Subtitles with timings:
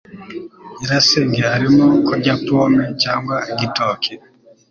[0.77, 4.13] Nyirasenge arimo kurya pome cyangwa igitoki?